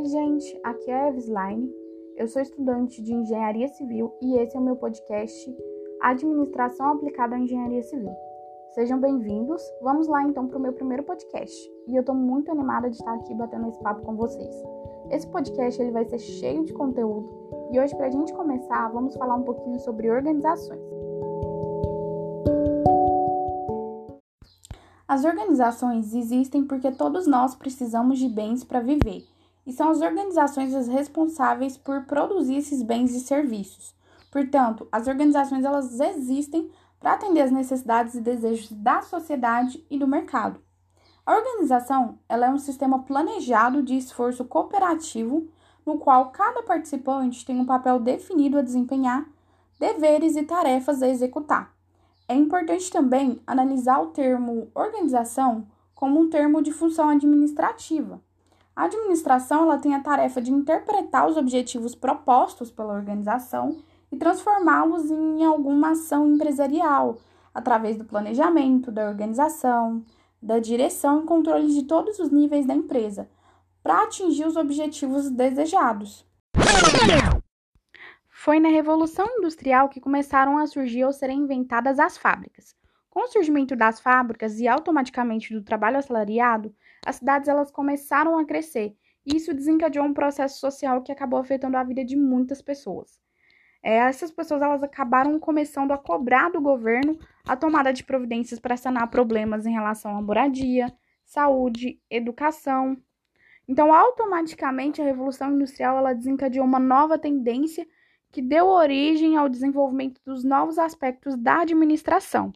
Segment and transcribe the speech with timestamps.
[0.00, 1.70] Oi, gente, aqui é a Eveslaine.
[2.16, 5.54] Eu sou estudante de Engenharia Civil e esse é o meu podcast
[6.00, 8.10] Administração aplicada à Engenharia Civil.
[8.74, 9.62] Sejam bem-vindos.
[9.82, 11.54] Vamos lá então para o meu primeiro podcast.
[11.86, 14.54] E eu estou muito animada de estar aqui batendo esse papo com vocês.
[15.10, 19.14] Esse podcast ele vai ser cheio de conteúdo e hoje para a gente começar vamos
[19.16, 20.80] falar um pouquinho sobre organizações.
[25.06, 29.24] As organizações existem porque todos nós precisamos de bens para viver,
[29.70, 33.94] e são as organizações as responsáveis por produzir esses bens e serviços.
[34.28, 40.08] Portanto, as organizações elas existem para atender as necessidades e desejos da sociedade e do
[40.08, 40.60] mercado.
[41.24, 45.48] A organização ela é um sistema planejado de esforço cooperativo
[45.86, 49.24] no qual cada participante tem um papel definido a desempenhar,
[49.78, 51.72] deveres e tarefas a executar.
[52.26, 58.20] É importante também analisar o termo organização como um termo de função administrativa.
[58.74, 63.78] A administração ela tem a tarefa de interpretar os objetivos propostos pela organização
[64.10, 67.18] e transformá-los em alguma ação empresarial,
[67.54, 70.04] através do planejamento, da organização,
[70.42, 73.28] da direção e controle de todos os níveis da empresa,
[73.82, 76.26] para atingir os objetivos desejados.
[78.28, 82.74] Foi na Revolução Industrial que começaram a surgir ou serem inventadas as fábricas.
[83.10, 86.72] Com o surgimento das fábricas e automaticamente do trabalho assalariado,
[87.04, 91.76] as cidades elas começaram a crescer e isso desencadeou um processo social que acabou afetando
[91.76, 93.20] a vida de muitas pessoas.
[93.82, 98.76] É, essas pessoas elas acabaram começando a cobrar do governo a tomada de providências para
[98.76, 100.92] sanar problemas em relação à moradia,
[101.24, 102.96] saúde, educação.
[103.66, 107.86] Então, automaticamente, a Revolução Industrial ela desencadeou uma nova tendência
[108.30, 112.52] que deu origem ao desenvolvimento dos novos aspectos da administração.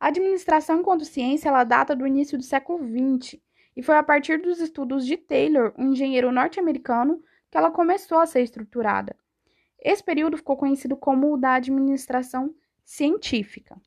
[0.00, 3.40] A administração enquanto ciência ela data do início do século XX
[3.76, 8.26] e foi a partir dos estudos de Taylor, um engenheiro norte-americano, que ela começou a
[8.26, 9.16] ser estruturada.
[9.80, 12.54] Esse período ficou conhecido como o da administração
[12.84, 13.80] científica.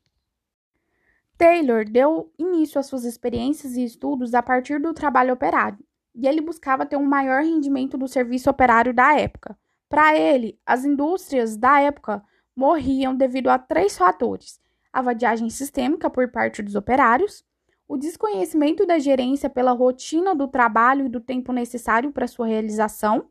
[1.36, 5.84] Taylor deu início às suas experiências e estudos a partir do trabalho operário,
[6.14, 9.58] e ele buscava ter um maior rendimento do serviço operário da época,
[9.92, 12.24] para ele, as indústrias da época
[12.56, 14.58] morriam devido a três fatores:
[14.92, 17.44] a vadiagem sistêmica por parte dos operários,
[17.88, 23.28] o desconhecimento da gerência pela rotina do trabalho e do tempo necessário para sua realização,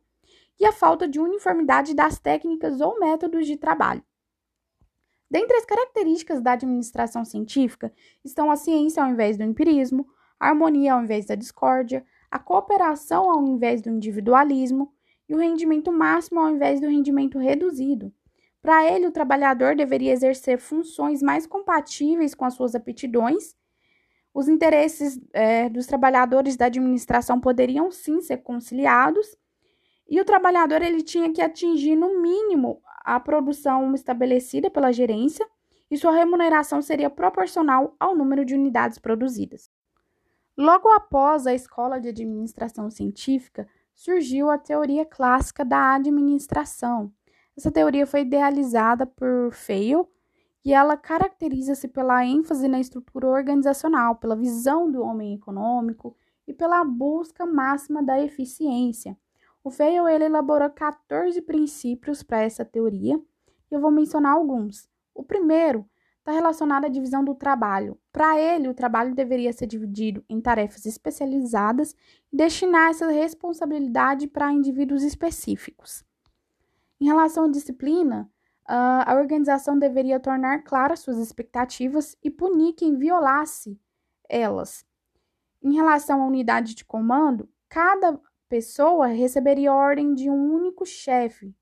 [0.60, 4.02] e a falta de uniformidade das técnicas ou métodos de trabalho.
[5.30, 7.92] Dentre as características da administração científica
[8.22, 10.06] estão a ciência ao invés do empirismo,
[10.38, 14.92] a harmonia ao invés da discórdia, a cooperação ao invés do individualismo,
[15.28, 18.12] e o rendimento máximo ao invés do rendimento reduzido.
[18.62, 23.56] Para ele, o trabalhador deveria exercer funções mais compatíveis com as suas aptidões.
[24.32, 29.36] Os interesses é, dos trabalhadores da administração poderiam sim ser conciliados,
[30.08, 35.46] e o trabalhador ele tinha que atingir no mínimo a produção estabelecida pela gerência,
[35.90, 39.70] e sua remuneração seria proporcional ao número de unidades produzidas.
[40.56, 47.12] Logo após a escola de administração científica, surgiu a teoria clássica da administração.
[47.56, 50.08] Essa teoria foi idealizada por Feio
[50.64, 56.82] e ela caracteriza-se pela ênfase na estrutura organizacional, pela visão do homem econômico e pela
[56.84, 59.16] busca máxima da eficiência.
[59.62, 63.20] O Feio ele elaborou 14 princípios para essa teoria
[63.70, 64.88] e eu vou mencionar alguns.
[65.14, 65.86] O primeiro
[66.18, 67.98] está relacionado à divisão do trabalho.
[68.12, 71.94] Para ele, o trabalho deveria ser dividido em tarefas especializadas
[72.32, 76.04] e destinar essa responsabilidade para indivíduos específicos.
[77.02, 78.30] Em relação à disciplina,
[78.64, 83.76] a organização deveria tornar claras suas expectativas e punir quem violasse
[84.28, 84.86] elas.
[85.60, 91.52] Em relação à unidade de comando, cada pessoa receberia ordem de um único chefe.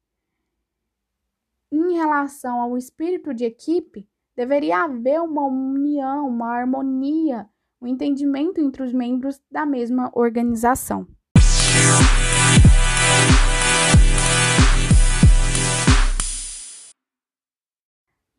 [1.72, 7.46] Em relação ao espírito de equipe, Deveria haver uma união, uma harmonia,
[7.78, 11.06] um entendimento entre os membros da mesma organização.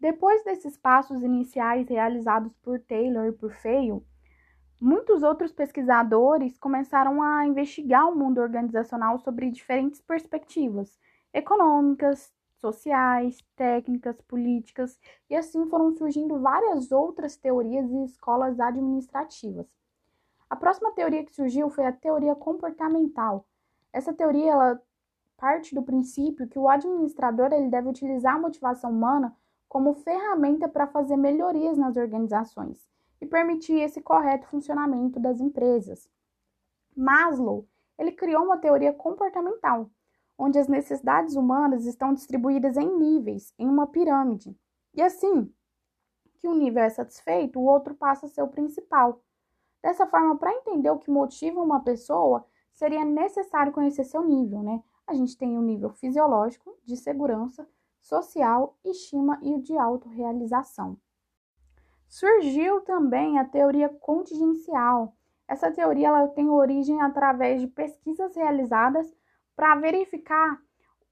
[0.01, 4.03] Depois desses passos iniciais realizados por Taylor e por Feio,
[4.81, 10.99] muitos outros pesquisadores começaram a investigar o mundo organizacional sobre diferentes perspectivas
[11.31, 14.99] econômicas, sociais, técnicas, políticas,
[15.29, 19.67] e assim foram surgindo várias outras teorias e escolas administrativas.
[20.49, 23.45] A próxima teoria que surgiu foi a teoria comportamental.
[23.93, 24.81] Essa teoria ela
[25.37, 29.35] parte do princípio que o administrador ele deve utilizar a motivação humana
[29.71, 32.85] como ferramenta para fazer melhorias nas organizações
[33.21, 36.09] e permitir esse correto funcionamento das empresas.
[36.93, 37.65] Maslow
[37.97, 39.89] ele criou uma teoria comportamental,
[40.37, 44.53] onde as necessidades humanas estão distribuídas em níveis, em uma pirâmide.
[44.93, 45.49] E assim
[46.35, 49.23] que um nível é satisfeito, o outro passa a ser o principal.
[49.81, 54.83] Dessa forma, para entender o que motiva uma pessoa, seria necessário conhecer seu nível, né?
[55.07, 57.65] A gente tem o nível fisiológico, de segurança,
[58.01, 60.97] social, estima e de autorrealização.
[62.07, 65.15] Surgiu também a teoria contingencial.
[65.47, 69.13] Essa teoria ela tem origem através de pesquisas realizadas
[69.55, 70.61] para verificar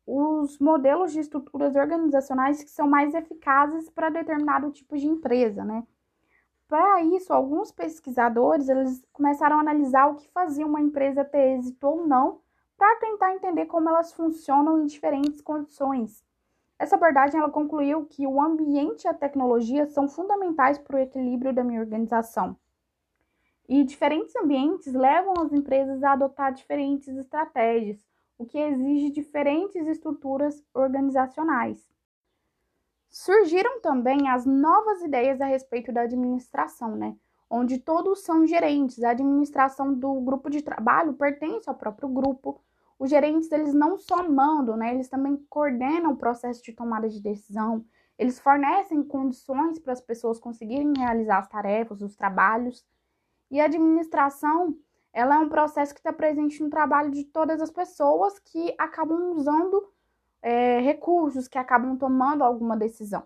[0.06, 5.86] os modelos de estruturas organizacionais que são mais eficazes para determinado tipo de empresa, né?
[6.68, 11.88] Para isso, alguns pesquisadores eles começaram a analisar o que fazia uma empresa ter êxito
[11.88, 12.42] ou não,
[12.78, 16.24] para tentar entender como elas funcionam em diferentes condições.
[16.80, 21.54] Essa abordagem ela concluiu que o ambiente e a tecnologia são fundamentais para o equilíbrio
[21.54, 22.56] da minha organização.
[23.68, 28.04] E diferentes ambientes levam as empresas a adotar diferentes estratégias,
[28.38, 31.86] o que exige diferentes estruturas organizacionais.
[33.10, 37.18] Surgiram também as novas ideias a respeito da administração, né?
[37.50, 39.04] Onde todos são gerentes.
[39.04, 42.62] A administração do grupo de trabalho pertence ao próprio grupo.
[43.00, 44.94] Os gerentes, eles não só mandam, né?
[44.94, 47.86] Eles também coordenam o processo de tomada de decisão.
[48.18, 52.86] Eles fornecem condições para as pessoas conseguirem realizar as tarefas, os trabalhos.
[53.50, 54.78] E a administração,
[55.14, 59.32] ela é um processo que está presente no trabalho de todas as pessoas que acabam
[59.32, 59.92] usando
[60.42, 63.26] é, recursos, que acabam tomando alguma decisão.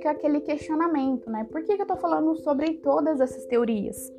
[0.00, 1.46] Fica aquele questionamento, né?
[1.52, 4.10] Por que, que eu tô falando sobre todas essas teorias?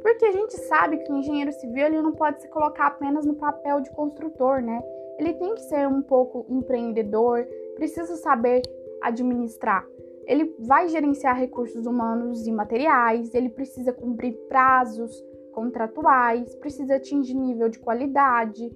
[0.00, 3.34] Porque a gente sabe que o engenheiro civil ele não pode se colocar apenas no
[3.34, 4.80] papel de construtor, né?
[5.18, 7.44] Ele tem que ser um pouco empreendedor,
[7.74, 8.62] precisa saber
[9.02, 9.84] administrar.
[10.26, 17.68] Ele vai gerenciar recursos humanos e materiais, ele precisa cumprir prazos contratuais, precisa atingir nível
[17.68, 18.70] de qualidade.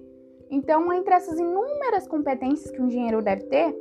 [0.49, 3.73] Então, entre essas inúmeras competências que o engenheiro deve ter,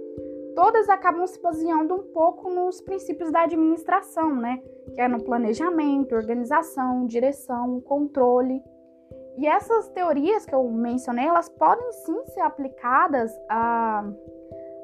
[0.54, 4.62] todas acabam se baseando um pouco nos princípios da administração, né?
[4.94, 8.62] Que é no planejamento, organização, direção, controle.
[9.38, 14.04] E essas teorias que eu mencionei, elas podem sim ser aplicadas a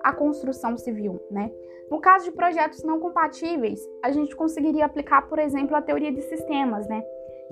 [0.06, 1.50] a construção civil, né?
[1.90, 6.22] No caso de projetos não compatíveis, a gente conseguiria aplicar, por exemplo, a teoria de
[6.22, 7.02] sistemas, né?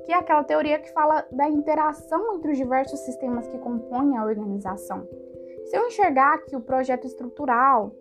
[0.05, 4.25] Que é aquela teoria que fala da interação entre os diversos sistemas que compõem a
[4.25, 5.05] organização.
[5.65, 7.93] Se eu enxergar que o projeto estrutural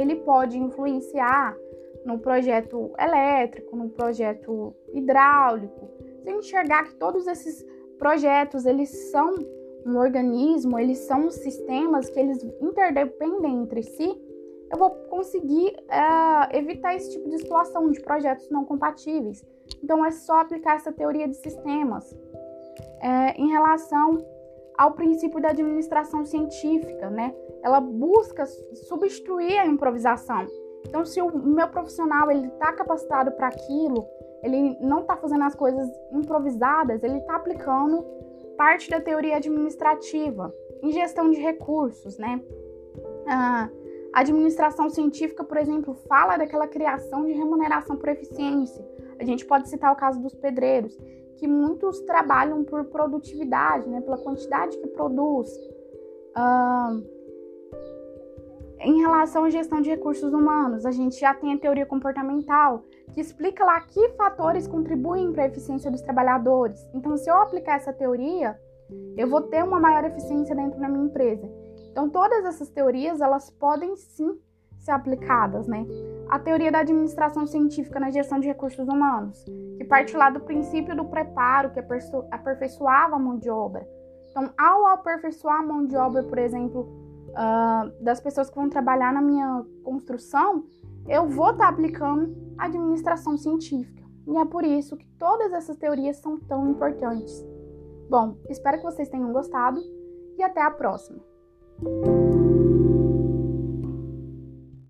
[0.00, 1.56] ele pode influenciar
[2.04, 5.90] no projeto elétrico, no projeto hidráulico,
[6.22, 7.64] se enxergar que todos esses
[7.98, 9.34] projetos eles são
[9.84, 14.20] um organismo, eles são sistemas que eles interdependem entre si,
[14.70, 19.44] eu vou conseguir é, evitar esse tipo de situação de projetos não compatíveis.
[19.82, 22.14] Então é só aplicar essa teoria de sistemas.
[23.00, 24.18] É, em relação
[24.76, 27.34] ao princípio da administração científica, né?
[27.62, 30.46] Ela busca substituir a improvisação.
[30.86, 34.06] Então, se o meu profissional ele está capacitado para aquilo,
[34.42, 38.04] ele não está fazendo as coisas improvisadas, ele está aplicando
[38.56, 42.40] parte da teoria administrativa em gestão de recursos, né?
[43.26, 43.68] A
[44.12, 48.84] administração científica, por exemplo, fala daquela criação de remuneração por eficiência.
[49.18, 50.96] A gente pode citar o caso dos pedreiros,
[51.36, 55.48] que muitos trabalham por produtividade, né, pela quantidade que produz.
[58.80, 62.82] Em relação à gestão de recursos humanos, a gente já tem a teoria comportamental,
[63.12, 66.78] que explica lá que fatores contribuem para a eficiência dos trabalhadores.
[66.94, 68.58] Então, se eu aplicar essa teoria,
[69.16, 71.50] eu vou ter uma maior eficiência dentro da minha empresa.
[71.90, 74.38] Então, todas essas teorias, elas podem sim
[74.78, 75.84] ser aplicadas, né?
[76.30, 79.44] A teoria da administração científica na gestão de recursos humanos,
[79.76, 81.80] que parte lá do princípio do preparo, que
[82.30, 83.86] aperfeiçoava a mão de obra.
[84.30, 87.07] Então, ao aperfeiçoar a mão de obra, por exemplo,
[87.38, 90.64] uh, das pessoas que vão trabalhar na minha construção,
[91.06, 94.02] eu vou estar tá aplicando administração científica.
[94.26, 97.42] E é por isso que todas essas teorias são tão importantes.
[98.10, 99.80] Bom, espero que vocês tenham gostado
[100.36, 101.18] e até a próxima!